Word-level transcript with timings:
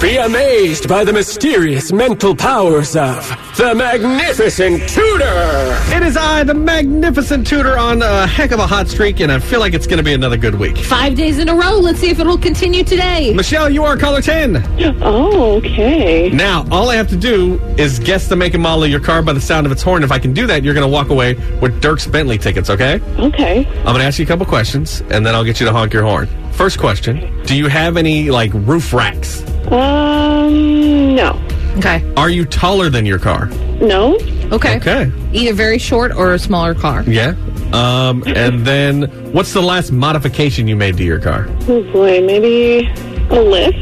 Be 0.00 0.18
amazed 0.18 0.90
by 0.90 1.04
the 1.04 1.12
mysterious 1.12 1.90
mental 1.90 2.36
powers 2.36 2.94
of 2.94 3.26
the 3.56 3.74
Magnificent 3.74 4.86
Tutor! 4.90 5.78
It 5.96 6.02
is 6.02 6.18
I, 6.18 6.44
the 6.44 6.52
magnificent 6.52 7.46
tutor, 7.46 7.78
on 7.78 8.02
a 8.02 8.26
heck 8.26 8.50
of 8.50 8.60
a 8.60 8.66
hot 8.66 8.88
streak, 8.88 9.20
and 9.20 9.32
I 9.32 9.38
feel 9.38 9.58
like 9.58 9.72
it's 9.72 9.86
going 9.86 9.96
to 9.96 10.02
be 10.04 10.12
another 10.12 10.36
good 10.36 10.56
week. 10.56 10.76
Five 10.76 11.14
days 11.14 11.38
in 11.38 11.48
a 11.48 11.54
row. 11.54 11.78
Let's 11.78 11.98
see 11.98 12.10
if 12.10 12.18
it'll 12.18 12.36
continue 12.36 12.84
today. 12.84 13.32
Michelle, 13.32 13.70
you 13.70 13.84
are 13.84 13.96
caller 13.96 14.20
10. 14.20 14.62
Oh, 15.02 15.56
okay. 15.56 16.28
Now, 16.28 16.66
all 16.70 16.90
I 16.90 16.96
have 16.96 17.08
to 17.08 17.16
do 17.16 17.58
is 17.78 17.98
guess 17.98 18.28
the 18.28 18.36
make 18.36 18.52
and 18.52 18.62
model 18.62 18.84
of 18.84 18.90
your 18.90 19.00
car 19.00 19.22
by 19.22 19.32
the 19.32 19.40
sound 19.40 19.64
of 19.64 19.72
its 19.72 19.82
horn. 19.82 20.02
If 20.02 20.12
I 20.12 20.18
can 20.18 20.34
do 20.34 20.46
that, 20.46 20.62
you're 20.62 20.74
going 20.74 20.86
to 20.86 20.92
walk 20.92 21.08
away 21.08 21.34
with 21.62 21.80
Dierks 21.80 22.10
Bentley 22.10 22.36
tickets, 22.36 22.68
okay? 22.68 23.00
Okay. 23.18 23.66
I'm 23.66 23.84
going 23.84 23.98
to 23.98 24.04
ask 24.04 24.18
you 24.18 24.26
a 24.26 24.28
couple 24.28 24.44
questions, 24.44 25.00
and 25.08 25.24
then 25.24 25.34
I'll 25.34 25.44
get 25.44 25.58
you 25.58 25.64
to 25.66 25.72
honk 25.72 25.94
your 25.94 26.02
horn. 26.02 26.28
First 26.52 26.78
question 26.78 27.42
Do 27.44 27.56
you 27.56 27.68
have 27.68 27.96
any, 27.96 28.30
like, 28.30 28.52
roof 28.52 28.92
racks? 28.92 29.42
Um, 29.72 31.14
no. 31.14 31.40
Okay. 31.78 32.02
Are 32.16 32.30
you 32.30 32.44
taller 32.44 32.88
than 32.88 33.04
your 33.06 33.18
car? 33.18 33.46
No. 33.80 34.16
Okay. 34.52 34.76
Okay. 34.76 35.12
Either 35.32 35.52
very 35.52 35.78
short 35.78 36.12
or 36.12 36.32
a 36.34 36.38
smaller 36.38 36.74
car. 36.74 37.02
Yeah. 37.02 37.34
Um, 37.72 38.22
and 38.26 38.64
then 38.64 39.02
what's 39.32 39.52
the 39.52 39.60
last 39.60 39.90
modification 39.92 40.68
you 40.68 40.76
made 40.76 40.96
to 40.98 41.04
your 41.04 41.18
car? 41.20 41.46
Oh 41.68 41.82
boy, 41.92 42.24
maybe 42.24 42.86
a 43.30 43.40
lift. 43.40 43.76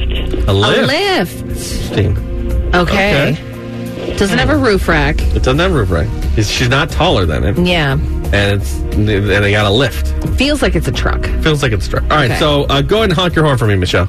A 0.48 0.52
lift. 0.52 0.78
A 0.78 0.82
lift. 0.82 0.88
lift. 0.88 1.42
Interesting. 1.42 2.74
Okay. 2.74 3.36
Doesn't 4.16 4.38
have 4.38 4.50
a 4.50 4.56
roof 4.56 4.88
rack. 4.88 5.20
It 5.20 5.42
doesn't 5.42 5.58
have 5.58 5.70
a 5.72 5.74
roof 5.74 5.90
rack. 5.90 6.06
It's- 6.32 6.48
She's 6.48 6.68
not 6.68 6.90
taller 6.90 7.26
than 7.26 7.44
it, 7.44 7.58
Yeah. 7.58 7.92
and 7.92 8.34
it's 8.62 8.74
and 8.94 9.06
they 9.08 9.50
got 9.52 9.66
a 9.66 9.70
lift. 9.70 10.08
Feels 10.38 10.62
like 10.62 10.74
it's 10.74 10.88
a 10.88 10.92
truck. 10.92 11.24
Feels 11.42 11.62
like 11.62 11.72
it's 11.72 11.86
a 11.86 11.90
truck. 11.90 12.02
All 12.04 12.10
right, 12.10 12.30
Okay. 12.30 12.38
so 12.40 12.64
uh, 12.64 12.80
go 12.80 12.96
ahead 12.98 13.10
and 13.10 13.18
honk 13.18 13.34
your 13.34 13.44
horn 13.44 13.58
for 13.58 13.66
me, 13.66 13.74
Michelle. 13.76 14.08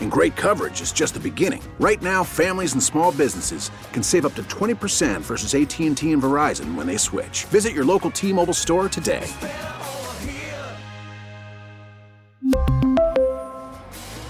And 0.00 0.10
great 0.10 0.36
coverage 0.36 0.82
is 0.82 0.92
just 0.92 1.14
the 1.14 1.20
beginning. 1.20 1.62
Right 1.78 2.02
now, 2.02 2.24
families 2.24 2.74
and 2.74 2.82
small 2.82 3.12
businesses 3.12 3.70
can 3.92 4.02
save 4.02 4.26
up 4.26 4.34
to 4.34 4.42
20% 4.42 5.20
versus 5.22 5.54
AT&T 5.54 5.86
and 5.86 5.96
Verizon 5.96 6.74
when 6.74 6.86
they 6.86 6.98
switch. 6.98 7.44
Visit 7.46 7.72
your 7.72 7.84
local 7.86 8.10
T-Mobile 8.10 8.52
store 8.52 8.90
today. 8.90 9.26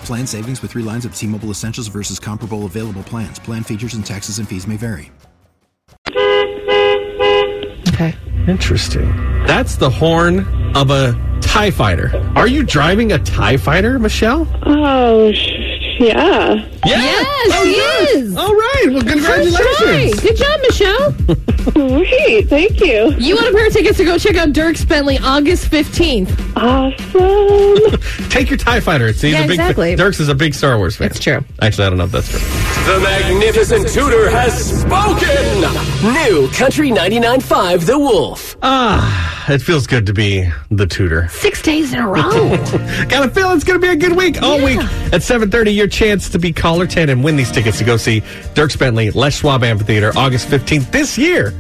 Plan 0.05 0.27
savings 0.27 0.63
with 0.63 0.73
three 0.73 0.83
lines 0.83 1.05
of 1.05 1.15
T 1.15 1.27
Mobile 1.27 1.51
Essentials 1.51 1.87
versus 1.87 2.19
comparable 2.19 2.67
available 2.67 3.03
plans. 3.05 3.39
Plan 3.39 3.63
features 3.63 3.95
and 3.95 4.05
taxes 4.05 4.39
and 4.41 4.49
fees 4.49 4.67
may 4.67 4.77
vary. 4.77 5.13
Okay. 7.89 8.17
Interesting. 8.49 9.09
That's 9.47 9.77
the 9.77 9.89
horn 9.89 10.41
of 10.75 10.91
a 10.91 11.15
TIE 11.41 11.71
fighter. 11.71 12.11
Are 12.35 12.49
you 12.49 12.65
driving 12.65 13.13
a 13.13 13.19
TIE 13.19 13.57
fighter, 13.57 13.99
Michelle? 14.01 14.49
Oh, 14.65 15.31
sh- 15.33 15.60
yeah. 16.01 16.67
Yes, 16.87 17.27
Oh, 17.53 17.65
she 17.65 17.75
good. 18.17 18.25
is. 18.25 18.37
All 18.37 18.55
right. 18.55 18.85
Well, 18.89 19.01
First 19.03 19.25
try. 19.25 19.43
congratulations. 19.45 20.21
Good 20.21 20.37
job, 20.37 20.61
Michelle. 20.63 21.13
Great. 21.99 22.49
Thank 22.49 22.81
you. 22.81 23.15
You 23.19 23.35
want 23.37 23.49
a 23.49 23.53
pair 23.53 23.67
of 23.67 23.73
tickets 23.73 23.99
to 23.99 24.05
go 24.05 24.17
check 24.19 24.37
out 24.37 24.49
Dierks 24.51 24.87
Bentley 24.89 25.19
August 25.19 25.71
15th. 25.71 26.31
Awesome. 26.57 28.01
Take 28.31 28.49
your 28.51 28.57
TIE 28.57 28.81
fighter. 28.81 29.07
It's 29.09 29.21
he's 29.21 29.33
Yeah, 29.35 29.41
a 29.41 29.47
big 29.47 29.61
exactly. 29.61 29.95
Dierks 29.97 30.21
is 30.21 30.29
a 30.29 30.35
big 30.35 30.55
Star 30.55 30.79
Wars 30.79 30.97
fan. 30.97 31.09
It's 31.09 31.21
true. 31.21 31.45
Actually, 31.61 31.87
I 31.87 31.91
don't 31.91 31.99
know 31.99 32.05
if 32.05 32.13
that's 32.13 32.29
true. 32.29 32.39
The 32.41 33.01
Magnificent 33.03 33.89
Tutor 33.89 34.31
has 34.31 34.81
spoken! 34.81 35.61
New 36.15 36.49
Country 36.53 36.91
99.5 36.91 37.87
The 37.87 37.99
Wolf. 37.99 38.57
Ah, 38.63 39.40
it 39.51 39.61
feels 39.63 39.87
good 39.87 40.07
to 40.07 40.13
be 40.13 40.49
the 40.71 40.87
tutor. 40.87 41.29
Six 41.29 41.63
days 41.63 41.93
in 41.93 41.99
a 41.99 42.07
row. 42.09 42.23
Got 43.09 43.27
a 43.27 43.31
feeling 43.31 43.57
it's 43.57 43.65
going 43.65 43.81
to 43.81 43.87
be 43.87 43.93
a 43.93 43.97
good 43.97 44.17
week 44.17 44.43
all 44.43 44.59
Yeah. 44.59 44.65
week. 44.65 44.79
At 45.13 45.21
7.30, 45.23 45.75
your 45.75 45.87
chance 45.89 46.29
to 46.31 46.39
be 46.39 46.53
caller 46.53 46.87
10 46.87 47.09
and 47.09 47.23
win 47.25 47.37
these 47.37 47.51
tickets 47.51 47.79
to 47.79 47.85
go 47.85 47.97
see 47.97 48.21
Dierks 48.55 48.79
Bentley, 48.79 49.11
Les 49.11 49.35
Schwab 49.35 49.63
Amphitheater, 49.65 50.13
August 50.17 50.49
15th 50.49 50.91
this 50.91 51.17
year. 51.19 51.51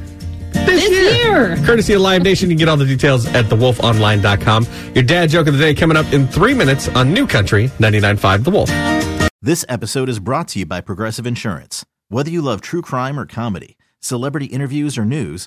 This, 0.52 0.88
This 0.88 1.24
year. 1.24 1.56
Courtesy 1.64 1.92
of 1.94 2.00
Live 2.02 2.22
Nation. 2.22 2.50
You 2.50 2.54
can 2.56 2.58
get 2.58 2.68
all 2.68 2.76
the 2.76 2.84
details 2.84 3.24
at 3.26 3.44
thewolfonline.com. 3.46 4.66
Your 4.94 5.04
dad 5.04 5.30
joke 5.30 5.46
of 5.46 5.54
the 5.54 5.60
day 5.60 5.74
coming 5.74 5.96
up 5.96 6.12
in 6.12 6.26
three 6.26 6.54
minutes 6.54 6.88
on 6.88 7.12
New 7.12 7.26
Country 7.26 7.68
99.5 7.78 8.44
The 8.44 8.50
Wolf. 8.50 9.30
This 9.40 9.64
episode 9.68 10.08
is 10.08 10.18
brought 10.18 10.48
to 10.48 10.58
you 10.58 10.66
by 10.66 10.80
Progressive 10.80 11.26
Insurance. 11.26 11.84
Whether 12.08 12.30
you 12.30 12.42
love 12.42 12.60
true 12.60 12.82
crime 12.82 13.18
or 13.18 13.26
comedy, 13.26 13.78
celebrity 14.00 14.46
interviews 14.46 14.98
or 14.98 15.04
news, 15.04 15.46